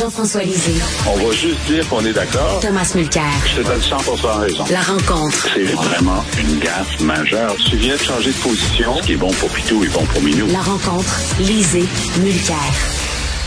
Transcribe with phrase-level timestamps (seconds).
[0.00, 0.80] Jean-François Lisée.
[1.06, 2.60] On va juste dire qu'on est d'accord.
[2.62, 3.22] Thomas Mulcair.
[3.44, 3.96] Je te donne 100
[4.38, 4.64] raison.
[4.70, 5.46] La rencontre.
[5.54, 7.54] C'est vraiment une gaffe majeure.
[7.68, 8.96] Tu viens de changer de position.
[8.96, 10.46] Ce qui est bon pour Pitou est bon pour Minou.
[10.46, 11.20] La rencontre.
[11.40, 11.84] Lisée.
[12.18, 12.56] Mulcair.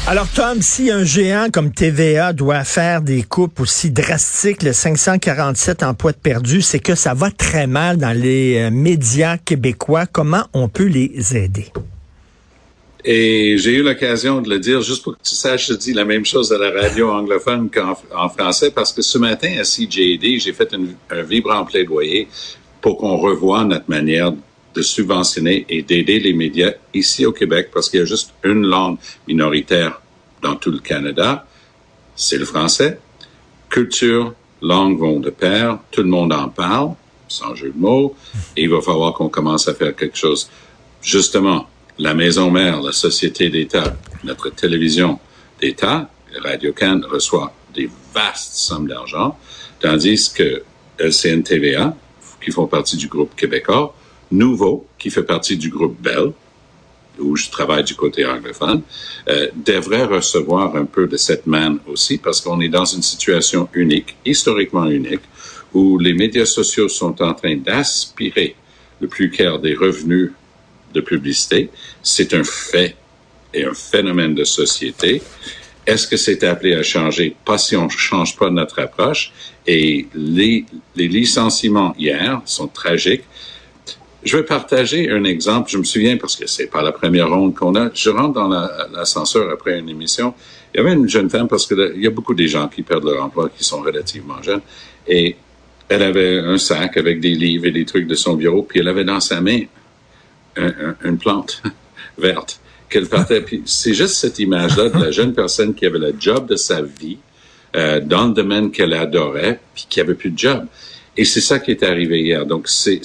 [0.05, 5.81] Alors Tom, si un géant comme TVA doit faire des coupes aussi drastiques, le 547
[5.81, 10.05] emplois de perdus, c'est que ça va très mal dans les euh, médias québécois.
[10.05, 11.71] Comment on peut les aider?
[13.05, 16.05] Et j'ai eu l'occasion de le dire, juste pour que tu saches, je dis la
[16.05, 20.53] même chose à la radio anglophone qu'en français, parce que ce matin à CJD, j'ai
[20.53, 20.73] fait
[21.09, 22.29] un vibrant plaidoyer
[22.79, 24.33] pour qu'on revoie notre manière
[24.73, 28.65] de subventionner et d'aider les médias ici au Québec, parce qu'il y a juste une
[28.65, 28.97] langue
[29.27, 30.01] minoritaire
[30.41, 31.45] dans tout le Canada,
[32.15, 32.99] c'est le français.
[33.69, 36.91] Culture, langue vont de pair, tout le monde en parle,
[37.27, 38.15] sans jeu de mots,
[38.55, 40.49] et il va falloir qu'on commence à faire quelque chose.
[41.01, 41.67] Justement,
[41.99, 45.19] la maison mère, la société d'État, notre télévision
[45.61, 46.09] d'État,
[46.43, 49.37] Radio-Can reçoit des vastes sommes d'argent,
[49.79, 50.63] tandis que
[50.99, 51.95] LCN-TVA,
[52.43, 53.95] qui font partie du groupe québécois,
[54.31, 56.31] Nouveau, qui fait partie du groupe Bell,
[57.19, 58.81] où je travaille du côté anglophone,
[59.29, 63.69] euh, devrait recevoir un peu de cette manne aussi, parce qu'on est dans une situation
[63.75, 65.21] unique, historiquement unique,
[65.73, 68.55] où les médias sociaux sont en train d'aspirer
[68.99, 70.31] le plus clair des revenus
[70.93, 71.69] de publicité.
[72.01, 72.95] C'est un fait
[73.53, 75.21] et un phénomène de société.
[75.85, 77.35] Est-ce que c'est appelé à changer?
[77.43, 79.31] Pas si on ne change pas notre approche.
[79.67, 83.23] Et les, licenciements hier sont tragiques.
[84.23, 85.69] Je vais partager un exemple.
[85.69, 88.47] Je me souviens, parce que c'est pas la première ronde qu'on a, je rentre dans
[88.47, 90.33] l'ascenseur après une émission.
[90.73, 93.03] Il y avait une jeune femme, parce qu'il y a beaucoup de gens qui perdent
[93.03, 94.61] leur emploi, qui sont relativement jeunes.
[95.05, 95.35] Et
[95.89, 98.87] elle avait un sac avec des livres et des trucs de son bureau, puis elle
[98.87, 99.63] avait dans sa main
[100.55, 101.61] une plante
[102.17, 102.59] verte
[102.89, 103.41] qu'elle partait.
[103.41, 106.81] Puis c'est juste cette image-là de la jeune personne qui avait le job de sa
[106.81, 107.17] vie
[107.75, 110.65] euh, dans le domaine qu'elle adorait, puis qui avait plus de job.
[111.17, 112.45] Et c'est ça qui est arrivé hier.
[112.45, 113.01] Donc c'est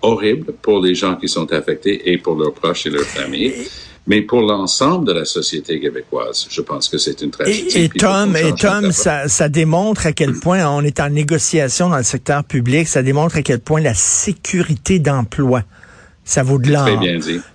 [0.00, 3.54] horrible pour les gens qui sont affectés et pour leurs proches et leurs familles.
[4.06, 7.76] Mais pour l'ensemble de la société québécoise, je pense que c'est une tragédie.
[7.76, 11.98] Et, Tom, et Tom, ça, ça démontre à quel point on est en négociation dans
[11.98, 12.88] le secteur public.
[12.88, 15.62] Ça démontre à quel point la sécurité d'emploi
[16.28, 16.86] ça vaut de l'or.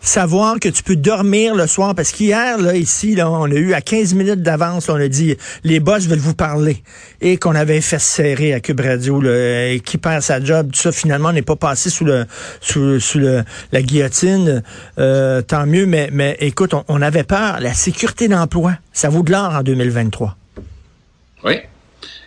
[0.01, 3.73] Savoir que tu peux dormir le soir, parce qu'hier, là, ici, là, on a eu
[3.73, 6.81] à 15 minutes d'avance, on a dit, les boss veulent vous parler.
[7.21, 10.91] Et qu'on avait fait serrer à Cube Radio, là, qui perd sa job, tout ça,
[10.91, 12.25] finalement, n'est pas passé sous le,
[12.61, 14.63] sous, sous le, la guillotine.
[14.97, 17.59] Euh, tant mieux, mais, mais écoute, on, on avait peur.
[17.59, 20.35] La sécurité d'emploi, ça vaut de l'or en 2023.
[21.43, 21.59] Oui.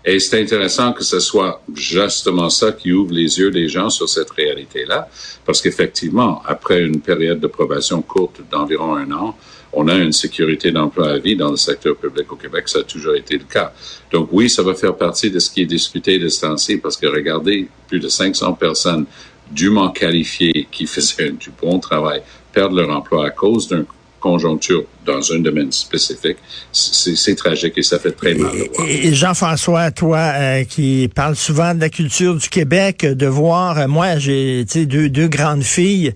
[0.04, 4.08] Et c'est intéressant que ce soit justement ça qui ouvre les yeux des gens sur
[4.08, 5.08] cette réalité-là,
[5.44, 9.36] parce qu'effectivement, après une période de probation courte d'environ un an,
[9.72, 12.68] on a une sécurité d'emploi à vie dans le secteur public au Québec.
[12.68, 13.72] Ça a toujours été le cas.
[14.10, 16.96] Donc oui, ça va faire partie de ce qui est discuté de ce temps-ci, parce
[16.96, 19.06] que regardez, plus de 500 personnes
[19.50, 22.22] dûment qualifiées qui faisaient du bon travail
[22.52, 23.84] perdent leur emploi à cause d'un
[24.26, 26.38] conjoncture dans un domaine spécifique,
[26.72, 28.50] c'est tragique et ça fait très mal.
[28.88, 33.86] Et, Jean-François, toi euh, qui parles souvent de la culture du Québec, de voir, euh,
[33.86, 36.12] moi j'ai deux, grandes filles,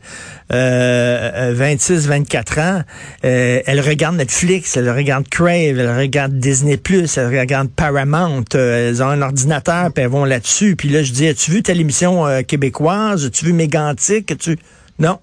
[0.52, 2.82] euh, 26, 24 ans,
[3.24, 6.80] euh, elles regardent Netflix, elles regardent Crave, elles regardent Disney+,
[7.16, 10.74] elles regardent Paramount, elles ont un ordinateur, puis elles vont là-dessus.
[10.74, 13.24] Puis là, je dis, as-tu vu telle émission québécoise?
[13.24, 14.32] As-tu vu Mégantic?
[14.32, 14.58] As-tu...
[14.98, 15.20] Non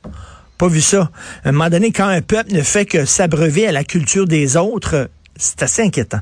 [0.57, 1.11] pas vu ça.
[1.43, 4.57] À un moment donné, quand un peuple ne fait que s'abreuver à la culture des
[4.57, 6.21] autres, c'est assez inquiétant.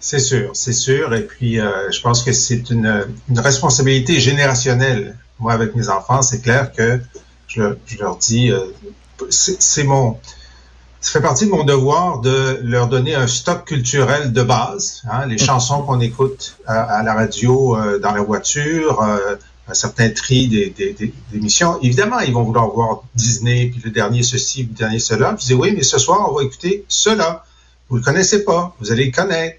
[0.00, 1.14] C'est sûr, c'est sûr.
[1.14, 3.06] Et puis, euh, je pense que c'est une,
[3.36, 5.16] responsabilité générationnelle.
[5.38, 7.00] Moi, avec mes enfants, c'est clair que
[7.48, 7.62] je,
[7.98, 8.60] leur dis, euh,
[9.28, 10.18] c'est mon,
[11.00, 15.02] ça fait partie de mon devoir de leur donner un stock culturel de base.
[15.10, 19.02] Hein, les chansons qu'on écoute à, la radio, euh, dans la voiture,
[19.68, 21.80] un certain tri des, des, émissions.
[21.80, 25.36] Évidemment, ils vont vouloir voir Disney, puis le dernier ceci, le dernier cela.
[25.40, 27.44] Je dis oui, mais ce soir, on va écouter cela.
[27.88, 29.56] Vous le connaissez pas, vous allez le connaître.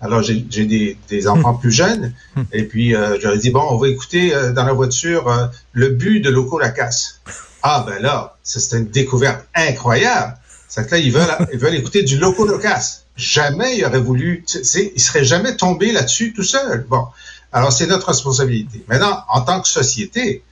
[0.00, 2.12] Alors, j'ai des, des, enfants plus jeunes,
[2.52, 5.46] et puis euh, je leur dit, bon, on va écouter euh, dans la voiture euh,
[5.72, 7.20] le but de Loco Lacasse.
[7.62, 10.36] Ah, ben là, c'est une découverte incroyable.
[10.68, 13.06] C'est que là, ils veulent, ils veulent écouter du Loco Lacasse.
[13.16, 16.86] Jamais ils auraient voulu, ils seraient jamais tombés là-dessus tout seuls.
[16.90, 17.06] Bon.
[17.52, 18.84] Alors, c'est notre responsabilité.
[18.88, 20.42] Maintenant, en tant que société,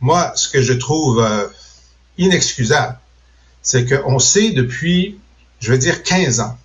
[0.00, 1.46] moi, ce que je trouve euh,
[2.18, 2.98] inexcusable,
[3.62, 5.18] c'est qu'on sait depuis,
[5.60, 6.56] je veux dire, 15 ans,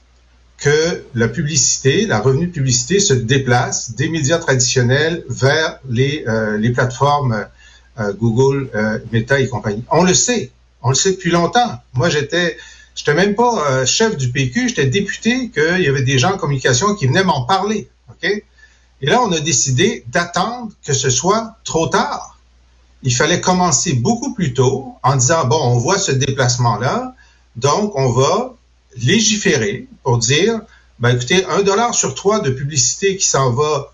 [0.57, 6.73] que la publicité, la revenu de publicité se déplace des médias traditionnels vers les, euh,
[6.73, 7.47] plateformes
[7.99, 8.69] euh, Google,
[9.11, 9.83] Meta et compagnie.
[9.91, 10.51] On le sait.
[10.81, 11.81] On le sait depuis longtemps.
[11.93, 12.57] Moi, j'étais
[12.95, 16.37] Je n'étais même pas chef du PQ, j'étais député, qu'il y avait des gens en
[16.37, 17.89] communication qui venaient m'en parler.
[18.09, 18.43] OK?
[19.03, 22.39] Et là, on a décidé d'attendre que ce soit trop tard.
[23.01, 27.13] Il fallait commencer beaucoup plus tôt en disant, bon, on voit ce déplacement-là,
[27.57, 28.55] donc on va
[28.95, 30.61] légiférer pour dire,
[30.99, 33.91] ben écoutez, un dollar sur trois de publicité qui s'en va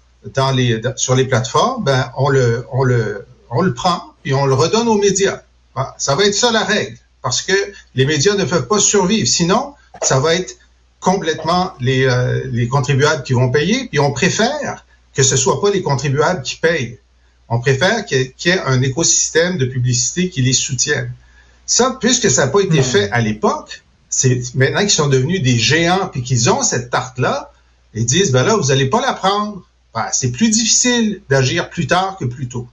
[0.96, 5.42] sur les plateformes, ben on le, prend puis on le redonne aux médias.
[5.76, 7.54] Ah, ça va être ça la règle, parce que
[7.96, 9.28] les médias ne peuvent pas survivre.
[9.28, 9.74] Sinon,
[10.04, 10.56] ça va être
[11.00, 15.72] complètement les, euh, les contribuables qui vont payer, puis on préfère que ce soit pas
[15.72, 17.00] les contribuables qui payent.
[17.50, 21.12] On préfère qu'il y, ait un écosystème de publicité qui les soutienne.
[21.66, 22.84] Ça, puisque ça n'a pas été hmm.
[22.84, 27.52] fait à l'époque, c'est maintenant qu'ils sont devenus des géants puis qu'ils ont cette tarte-là,
[27.94, 29.64] ils disent, ben là, vous n'allez pas la prendre.
[29.94, 32.68] Ben, c'est plus difficile d'agir plus tard que plus tôt.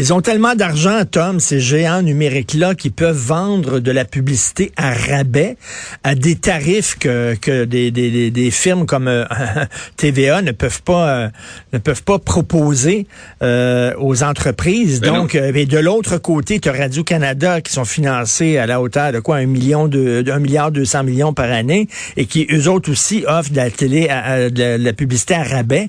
[0.00, 4.92] Ils ont tellement d'argent, Tom, ces géants numériques-là, qui peuvent vendre de la publicité à
[4.92, 5.56] rabais,
[6.04, 9.24] à des tarifs que, que des, des, des firmes comme euh,
[9.96, 11.28] TVA ne peuvent pas euh,
[11.72, 13.08] ne peuvent pas proposer
[13.42, 15.00] euh, aux entreprises.
[15.00, 19.10] Ben Donc, et de l'autre côté, tu as Radio-Canada qui sont financés à la hauteur
[19.10, 19.38] de quoi?
[19.38, 23.24] Un million de, un milliard deux cents millions par année et qui, eux autres aussi,
[23.26, 25.88] offrent de la télé, de, la, publicité à rabais.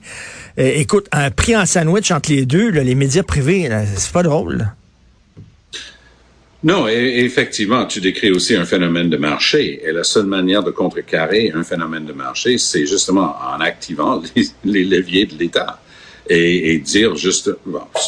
[0.58, 4.74] écoute, un prix en sandwich entre les deux, les médias privés, c'est pas drôle.
[6.62, 9.82] Non, et, effectivement, tu décris aussi un phénomène de marché.
[9.86, 14.22] Et la seule manière de contrecarrer un phénomène de marché, c'est justement en activant
[14.66, 15.82] les, leviers de l'État.
[16.28, 17.52] Et, dire juste,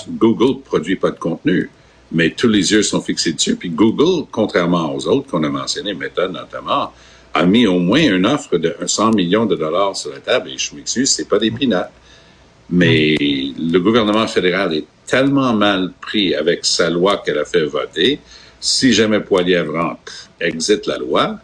[0.09, 1.69] Google produit pas de contenu,
[2.11, 3.55] mais tous les yeux sont fixés dessus.
[3.55, 6.91] Puis Google, contrairement aux autres qu'on a mentionnés, Meta notamment,
[7.33, 10.49] a mis au moins une offre de 100 millions de dollars sur la table.
[10.49, 11.91] Et je m'excuse, c'est pas des pinates.
[12.71, 18.19] Mais le gouvernement fédéral est tellement mal pris avec sa loi qu'elle a fait voter.
[18.59, 21.39] Si jamais Poilievre rentre, exit la loi.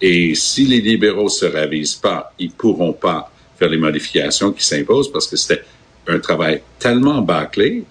[0.00, 5.12] Et si les libéraux se ravisent pas, ils pourront pas faire les modifications qui s'imposent
[5.12, 5.62] parce que c'était
[6.06, 7.84] un travail tellement bâclé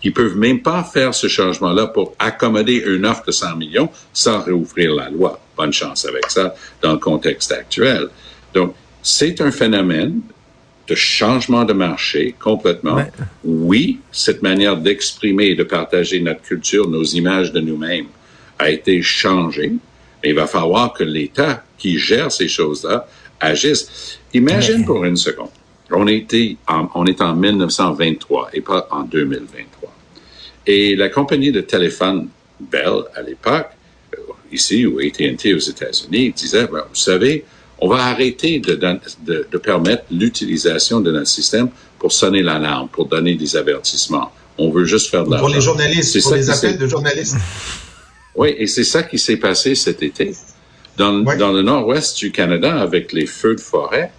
[0.00, 4.42] qu'ils peuvent même pas faire ce changement-là pour accommoder une offre de 100 millions sans
[4.42, 5.40] réouvrir la loi.
[5.56, 8.08] Bonne chance avec ça dans le contexte actuel.
[8.52, 10.20] Donc, c'est un phénomène
[10.88, 13.04] de changement de marché complètement.
[13.44, 18.06] Oui, cette manière d'exprimer et de partager notre culture, nos images de nous-mêmes
[18.58, 19.72] a été changée.
[20.22, 23.06] Mais il va falloir que l'État qui gère ces choses-là
[23.40, 24.18] agisse.
[24.34, 25.50] Imagine pour une seconde,
[25.90, 29.92] on était en, on est en 1923 et pas en 2023.
[30.66, 32.28] Et la compagnie de téléphone
[32.60, 33.70] Bell à l'époque,
[34.14, 34.18] euh,
[34.52, 37.44] ici ou AT&T aux États-Unis, disait, ben, vous savez,
[37.82, 38.78] on va arrêter de,
[39.26, 41.68] de, permettre l'utilisation de notre système
[41.98, 44.30] pour sonner l'alarme, pour donner des avertissements.
[44.56, 45.46] On veut juste faire de l'argent.
[45.46, 47.36] Pour les journalistes, pour les appels de journalistes.
[48.34, 50.34] Oui, et c'est ça qui s'est passé cet été.
[50.96, 54.10] Dans, dans le nord-ouest du Canada, avec les feux de forêt,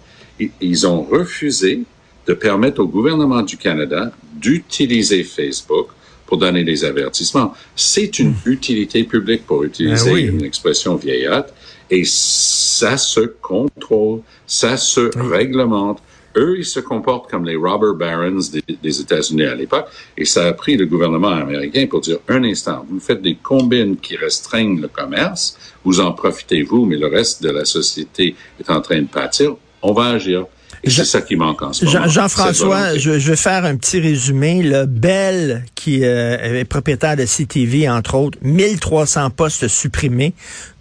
[0.60, 1.82] ils ont refusé
[2.28, 5.88] de permettre au gouvernement du Canada d'utiliser Facebook
[6.26, 7.54] pour donner des avertissements.
[7.74, 8.52] C'est une hmm.
[8.52, 11.52] utilité publique pour utiliser ben une expression vieillotte
[11.94, 16.02] et ça se contrôle, ça se réglemente.
[16.36, 18.40] Eux, ils se comportent comme les robber barons
[18.82, 19.86] des, États-Unis à l'époque,
[20.16, 23.96] et ça a pris le gouvernement américain pour dire un instant, vous faites des combines
[23.96, 28.68] qui restreignent le commerce, vous en profitez vous, mais le reste de la société est
[28.68, 29.54] en train de pâtir.
[29.80, 30.46] On va agir.
[30.82, 32.08] Et c'est ça qui manque en ce moment.
[32.08, 34.62] Jean-François, je, vais faire un petit résumé.
[34.62, 40.34] Le Bell, qui euh, est propriétaire de CTV, entre autres, 1300 postes supprimés.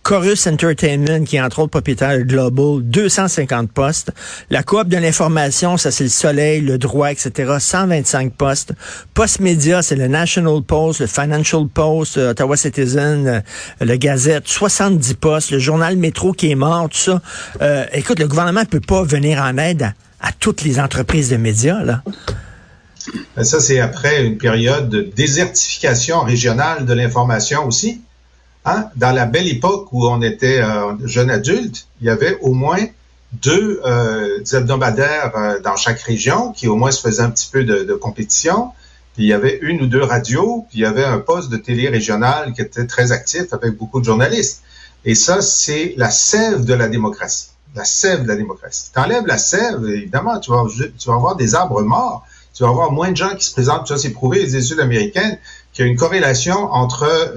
[0.03, 4.11] Chorus Entertainment, qui est entre autres propriétaire de Global, 250 postes.
[4.49, 8.73] La coop de l'information, ça c'est le Soleil, le droit, etc., 125 postes.
[9.13, 13.39] Post Media, c'est le National Post, le Financial Post, euh, Ottawa Citizen, euh,
[13.79, 15.51] le Gazette, 70 postes.
[15.51, 17.21] Le journal Métro qui est mort, tout ça.
[17.61, 21.37] Euh, écoute, le gouvernement ne peut pas venir en aide à, toutes les entreprises de
[21.37, 22.03] médias, là.
[23.35, 28.01] Ben, ça, c'est après une période de désertification régionale de l'information aussi.
[28.65, 28.89] Hein?
[28.95, 32.79] Dans la belle époque où on était euh, jeune adulte, il y avait au moins
[33.33, 37.63] deux euh, hebdomadaires euh, dans chaque région qui au moins se faisaient un petit peu
[37.63, 38.71] de, de, compétition.
[39.15, 41.57] Puis il y avait une ou deux radios, puis il y avait un poste de
[41.57, 44.61] télé régional qui était très actif avec beaucoup de journalistes.
[45.05, 47.49] Et ça, c'est la sève de la démocratie.
[47.75, 48.91] La sève de la démocratie.
[48.93, 52.25] T'enlèves la sève, évidemment, tu vas, tu vas avoir des arbres morts.
[52.53, 53.87] Tu vas avoir moins de gens qui se présentent.
[53.87, 55.39] Ça, c'est prouvé, les études américaines
[55.73, 57.35] qu'il y a une corrélation entre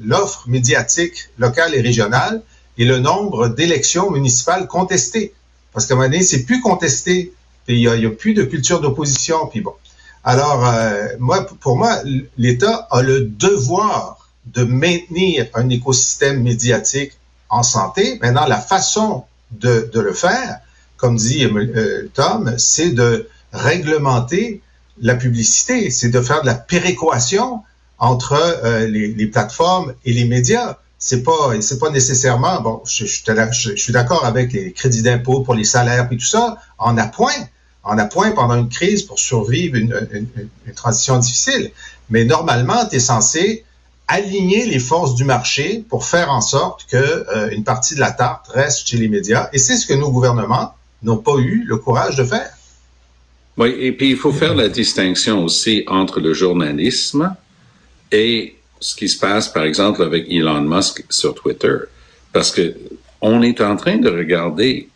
[0.00, 2.42] l'offre médiatique locale et régionale
[2.78, 5.32] et le nombre d'élections municipales contestées.
[5.72, 7.32] Parce qu'à un moment donné, c'est plus contesté,
[7.66, 9.74] puis il n'y a, plus de culture d'opposition, puis bon.
[10.22, 12.00] Alors, euh, moi, pour moi,
[12.36, 17.12] l'État a le devoir de maintenir un écosystème médiatique
[17.48, 18.18] en santé.
[18.20, 20.58] Maintenant, la façon de, de le faire,
[20.96, 24.62] comme dit euh, Tom, c'est de réglementer
[25.00, 27.62] la publicité, c'est de faire de la péréquation
[27.98, 28.32] entre
[28.64, 30.78] euh, les, plateformes et les médias.
[30.98, 32.60] C'est pas, c'est pas nécessairement.
[32.60, 36.58] Bon, je, je, suis d'accord avec les crédits d'impôt pour les salaires et tout ça,
[36.78, 37.32] en appoint,
[37.82, 41.72] en appoint pendant une crise pour survivre une transition difficile.
[42.10, 43.64] Mais normalement, tu es censé
[44.10, 48.10] aligner les forces du marché pour faire en sorte que euh, une partie de la
[48.10, 49.48] tarte reste chez les médias.
[49.52, 52.50] Et c'est ce que nos gouvernements n'ont pas eu le courage de faire.
[53.56, 57.34] Oui, et puis il faut faire la distinction aussi entre le journalisme
[58.10, 61.76] et ce qui se passe, par exemple, avec Elon Musk sur Twitter.
[62.32, 62.74] Parce que
[63.20, 64.88] on est en train de regarder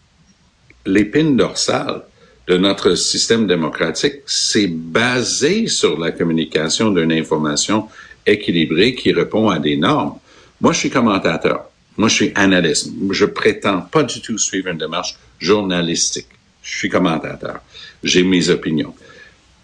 [0.86, 2.02] l'épine dorsale
[2.46, 4.22] de notre système démocratique.
[4.26, 7.88] C'est basé sur la communication d'une information
[8.26, 10.18] équilibrée qui répond à des normes.
[10.60, 11.70] Moi, je suis commentateur.
[11.96, 12.90] Moi, je suis analyste.
[13.10, 16.28] Je prétends pas du tout suivre une démarche journalistique.
[16.64, 17.60] Je suis commentateur.
[18.02, 18.94] J'ai mes opinions.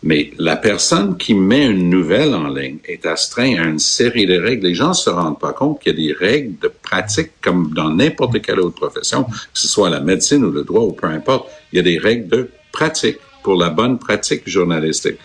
[0.02, 4.38] Mais la personne qui met une nouvelle en ligne est astreinte à une série de
[4.38, 4.66] règles.
[4.66, 7.72] Les gens ne se rendent pas compte qu'il y a des règles de pratique comme
[7.74, 11.06] dans n'importe quelle autre profession, que ce soit la médecine ou le droit ou peu
[11.06, 11.50] importe.
[11.72, 15.16] Il y a des règles de pratique pour la bonne pratique journalistique.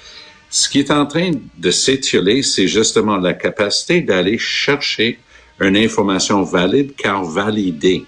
[0.50, 5.20] Ce qui est en train de s'étioler, c'est justement la capacité d'aller chercher
[5.60, 8.06] une information valide car validée.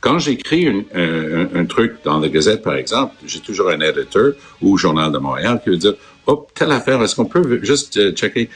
[0.00, 4.78] Quand j'écris un, un, truc dans la Gazette, par exemple, j'ai toujours un éditeur ou
[4.78, 5.94] Journal de Montréal qui veut dire,
[6.26, 8.48] oh, telle affaire, est-ce qu'on peut juste euh, checker?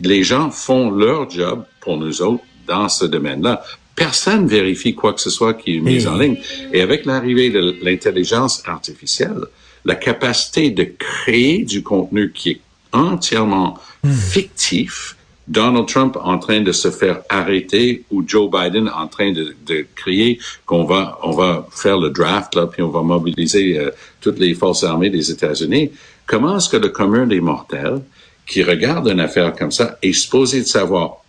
[0.00, 3.62] Les gens font leur job pour nous autres dans ce domaine-là.
[3.94, 6.38] Personne vérifie quoi que ce soit qui est mis en ligne.
[6.72, 9.40] Et avec l'arrivée de l'intelligence artificielle,
[9.84, 12.60] la capacité de créer du contenu qui est
[12.92, 14.12] entièrement hmm.
[14.12, 15.16] fictif,
[15.48, 19.86] Donald Trump en train de se faire arrêter ou Joe Biden en train de, de
[19.94, 23.90] crier qu'on va on va faire le draft là puis on va mobiliser euh,
[24.20, 25.90] toutes les forces armées des États-Unis.
[26.26, 28.02] Comment est-ce que le commun des mortels
[28.46, 31.24] qui regarde une affaire comme ça est supposé de savoir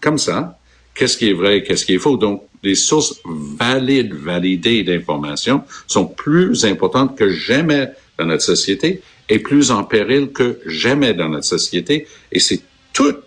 [0.00, 0.58] comme ça
[0.94, 2.16] qu'est-ce qui est vrai, qu'est-ce qui est faux?
[2.16, 7.88] Donc les sources valides, validées d'informations sont plus importantes que jamais
[8.18, 12.06] dans notre société et plus en péril que jamais dans notre société.
[12.30, 12.60] Et c'est
[12.92, 13.24] toute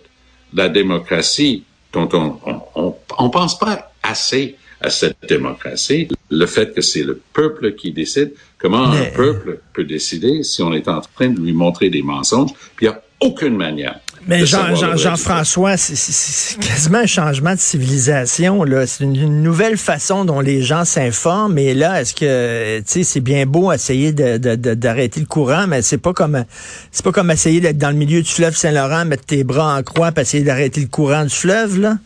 [0.56, 2.38] la démocratie dont on
[2.74, 7.92] on, on, pense pas assez à cette démocratie, le fait que c'est le peuple qui
[7.92, 12.02] décide, comment un peuple peut décider si on est en train de lui montrer des
[12.02, 18.64] mensonges, puis il n'y a aucune manière mais Jean-François, c'est quasiment un changement de civilisation.
[18.86, 21.54] C'est une, nouvelle façon dont les gens s'informent.
[21.54, 26.44] Mais là, est-ce que, c'est bien beau essayer d'arrêter le courant, mais c'est pas comme,
[26.90, 29.82] c'est pas comme essayer d'être dans le milieu du fleuve Saint-Laurent, mettre tes bras en
[29.84, 31.78] croix, pour essayer d'arrêter le courant du fleuve.
[31.78, 31.98] Là,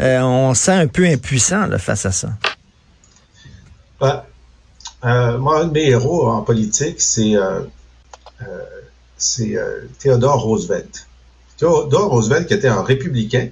[0.00, 2.28] euh, on sent un peu impuissant face à ça.
[4.00, 4.22] Ben,
[5.04, 7.60] euh, moi, un de mes héros en politique, c'est euh,
[9.18, 9.56] c'est
[9.98, 11.06] Théodore Roosevelt.
[11.56, 13.48] Theodore Roosevelt, qui était un républicain,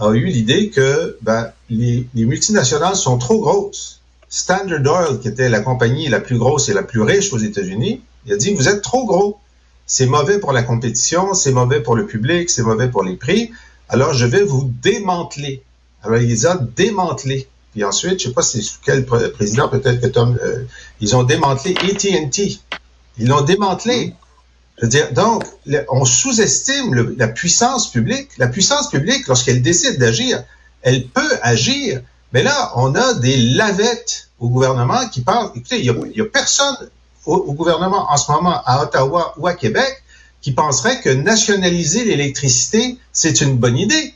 [0.00, 4.00] a eu l'idée que ben, les, multinationales sont trop grosses.
[4.28, 8.02] Standard Oil, qui était la compagnie la plus grosse et la plus riche aux États-Unis,
[8.26, 9.38] il a dit, vous êtes trop gros.
[9.86, 13.50] C'est mauvais pour la compétition, c'est mauvais pour le public, c'est mauvais pour les prix.
[13.88, 15.62] Alors, je vais vous démanteler.
[16.02, 17.48] Alors, il les a démantelés.
[17.72, 20.64] Puis ensuite, je sais pas c'est sous quel président, peut-être que Tom, euh,
[21.00, 22.58] ils ont démantelé AT&T.
[23.18, 24.14] Ils l'ont démantelé.
[24.78, 25.44] Je veux dire, donc,
[25.88, 28.30] on sous-estime la puissance publique.
[28.38, 30.44] La puissance publique, lorsqu'elle décide d'agir,
[30.82, 32.00] elle peut agir.
[32.32, 35.50] Mais là, on a des lavettes au gouvernement qui parlent.
[35.54, 36.76] Écoutez, il n'y a, personne
[37.26, 40.02] au, gouvernement en ce moment à Ottawa ou à Québec
[40.40, 44.14] qui penserait que nationaliser l'électricité, c'est une bonne idée.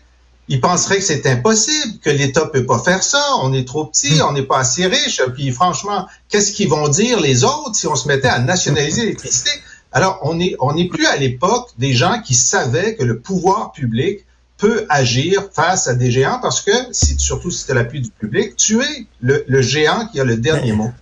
[0.49, 4.16] Ils penseraient que c'est impossible, que l'État peut pas faire ça, on est trop petit,
[4.16, 4.26] hmm.
[4.28, 7.97] on n'est pas assez riche, puis franchement, qu'est-ce qu'ils vont dire les autres si on
[7.97, 9.50] se mettait à nationaliser l'électricité?
[9.93, 13.73] Alors, on n'est on est plus à l'époque des gens qui savaient que le pouvoir
[13.73, 14.25] public
[14.63, 18.55] peut agir face à des géants parce que, si, surtout si c'est l'appui du public,
[18.57, 20.93] tu es le, le, géant qui a le dernier mot.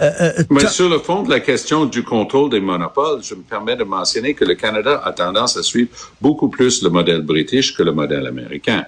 [0.00, 3.42] Euh, euh, Mais sur le fond de la question du contrôle des monopoles, je me
[3.42, 7.76] permets de mentionner que le Canada a tendance à suivre beaucoup plus le modèle british
[7.76, 8.86] que le modèle américain.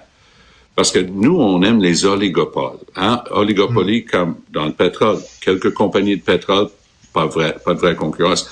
[0.75, 2.79] Parce que nous, on aime les oligopoles.
[2.95, 3.23] Hein?
[3.29, 4.05] Oligopoly mm.
[4.05, 5.19] comme dans le pétrole.
[5.41, 6.69] Quelques compagnies de pétrole,
[7.13, 8.49] pas, vrai, pas de vraie concurrence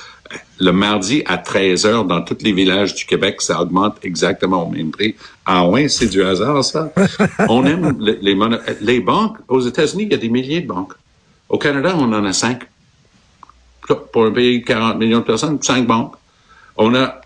[0.60, 4.72] le mardi à 13 heures dans tous les villages du Québec, ça augmente exactement au
[4.72, 5.16] même prix.
[5.46, 6.92] Ah ouais, c'est du hasard, ça.
[7.50, 8.36] On aime les,
[8.82, 9.38] les, banques.
[9.48, 10.94] Aux États-Unis, il y a des milliers de banques.
[11.50, 12.64] Au Canada, on en a cinq.
[14.12, 16.16] Pour un pays de 40 millions de personnes, cinq banques.
[16.76, 17.22] On a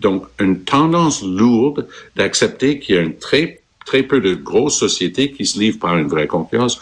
[0.00, 5.30] donc une tendance lourde d'accepter qu'il y a une très très peu de grosses sociétés
[5.30, 6.78] qui se livrent par une vraie concurrence.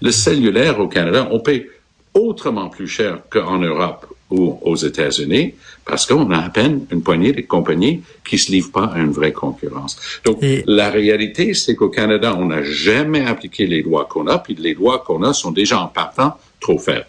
[0.00, 1.68] Le, cellulaire au Canada, on paye
[2.12, 5.54] autrement plus cher qu'en Europe ou aux États-Unis
[5.84, 9.12] parce qu'on a à peine une poignée de compagnies qui se livrent pas à une
[9.12, 9.98] vraie concurrence.
[10.24, 14.54] Donc, la réalité, c'est qu'au Canada, on n'a jamais appliqué les lois qu'on a, puis
[14.54, 17.06] les lois qu'on a sont déjà en partant trop faibles.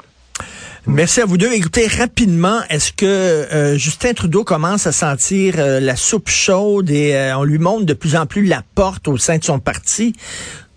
[0.88, 1.52] Merci à vous deux.
[1.52, 7.16] Écoutez, rapidement, est-ce que euh, Justin Trudeau commence à sentir euh, la soupe chaude et
[7.16, 10.14] euh, on lui montre de plus en plus la porte au sein de son parti?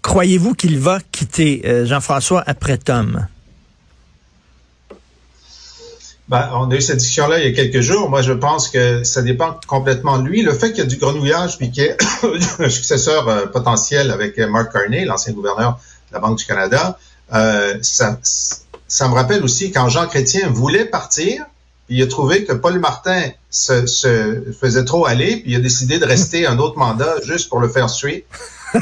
[0.00, 3.26] Croyez-vous qu'il va quitter Jean-François après Tom?
[6.28, 8.10] Ben, on a eu cette discussion-là il y a quelques jours.
[8.10, 10.42] Moi, je pense que ça dépend complètement de lui.
[10.42, 11.96] Le fait qu'il y a du grenouillage puis qu'il y ait
[12.58, 15.80] un successeur potentiel avec Mark Carney, l'ancien gouverneur
[16.10, 16.98] de la Banque du Canada,
[17.80, 18.18] ça,
[18.88, 21.44] ça me rappelle aussi quand Jean Chrétien voulait partir,
[21.86, 25.98] puis il a trouvé que Paul Martin se, faisait trop aller, puis il a décidé
[25.98, 28.26] de rester un autre mandat juste pour le faire suer.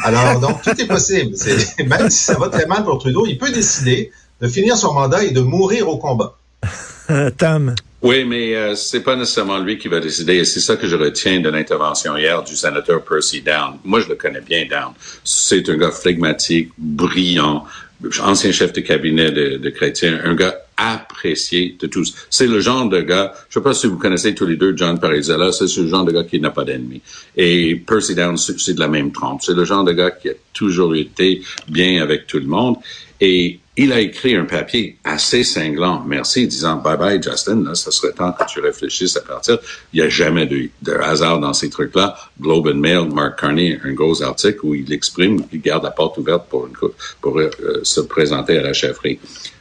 [0.04, 1.36] Alors, donc, tout est possible.
[1.86, 5.24] même si ça va très mal pour Trudeau, il peut décider de finir son mandat
[5.24, 6.36] et de mourir au combat.
[7.36, 7.74] Tom.
[8.02, 10.36] Oui, mais euh, c'est pas nécessairement lui qui va décider.
[10.36, 13.78] Et c'est ça que je retiens de l'intervention hier du sénateur Percy Down.
[13.84, 14.92] Moi, je le connais bien, Down.
[15.24, 17.64] C'est un gars flegmatique, brillant,
[18.22, 22.14] ancien chef de cabinet de, de Chrétien, un gars apprécié de tous.
[22.28, 25.00] C'est le genre de gars, je sais pas si vous connaissez tous les deux John
[25.00, 27.00] Parizella, c'est le genre de gars qui n'a pas d'ennemis.
[27.36, 29.42] Et Percy Downs, c'est de la même trempe.
[29.42, 32.76] C'est le genre de gars qui a toujours été bien avec tout le monde.
[33.20, 37.90] Et il a écrit un papier assez cinglant, merci, disant bye bye Justin, là, ça
[37.90, 39.58] serait temps que tu réfléchisses à partir.
[39.92, 42.16] Il n'y a jamais de, hasard dans ces trucs-là.
[42.40, 46.16] Globe and Mail, Mark Carney, un gros article où il exprime qu'il garde la porte
[46.16, 46.68] ouverte pour,
[47.38, 47.50] euh,
[47.82, 49.18] se présenter à la chefferie.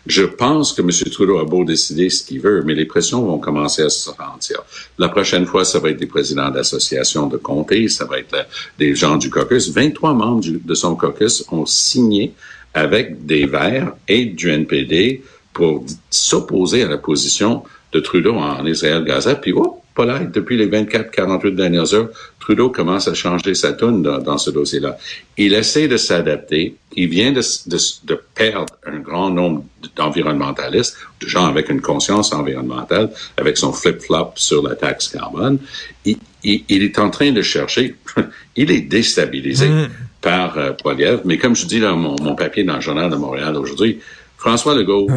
[0.07, 0.89] Je pense que M.
[1.11, 4.61] Trudeau a beau décider ce qu'il veut, mais les pressions vont commencer à se sentir.
[4.97, 8.43] La prochaine fois, ça va être des présidents d'associations de comtés, ça va être euh,
[8.79, 9.69] des gens du caucus.
[9.71, 12.33] 23 membres de son caucus ont signé
[12.75, 19.35] avec des Verts et du NPD pour s'opposer à la position de Trudeau en Israël-Gaza.
[19.35, 22.09] Puis, oh, pas là, depuis les 24-48 dernières heures,
[22.41, 24.97] Trudeau commence à changer sa tune dans, ce dossier-là.
[25.37, 26.75] Il essaie de s'adapter.
[26.97, 29.63] Il vient de, de, perdre un grand nombre
[29.95, 35.59] d'environnementalistes, de gens avec une conscience environnementale, avec son flip-flop sur la taxe carbone.
[36.03, 37.95] Il, il, est en train de chercher,
[38.57, 39.69] il est déstabilisé.
[39.69, 39.89] Mm
[40.25, 43.99] par euh, Mais comme je dis dans mon, papier dans le Journal de Montréal aujourd'hui,
[44.37, 45.07] François Legault,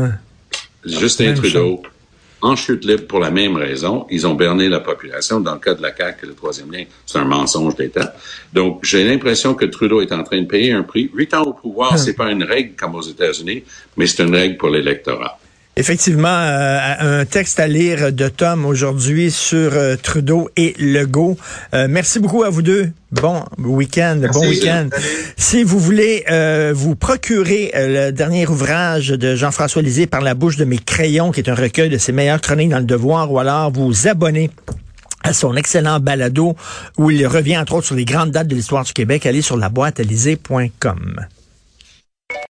[0.85, 1.83] Justin Trudeau,
[2.43, 4.07] en chute libre pour la même raison.
[4.11, 5.41] Ils ont berné la population.
[5.41, 8.15] Dans le cas de la CAQ, le troisième lien, c'est un mensonge d'État.
[8.53, 11.11] Donc, j'ai l'impression que Trudeau est en train de payer un prix.
[11.15, 13.65] Huit ans au pouvoir, c'est pas une règle comme aux États-Unis,
[13.97, 15.39] mais c'est une règle pour l'électorat.
[15.79, 21.37] Effectivement, euh, un texte à lire de Tom aujourd'hui sur euh, Trudeau et Legault.
[21.73, 22.91] Euh, merci beaucoup à vous deux.
[23.13, 24.89] Bon week-end, bon week-end.
[25.37, 26.25] Si vous voulez
[26.75, 31.41] vous procurer le dernier ouvrage de Jean-François Lisée par la bouche de mes crayons, qui
[31.41, 34.51] est un recueil de ses meilleures chroniques dans le devoir, ou alors vous abonner
[35.23, 36.57] à son excellent balado
[36.99, 39.57] où il revient entre autres sur les grandes dates de l'histoire du Québec, allez sur
[39.57, 40.01] la boîte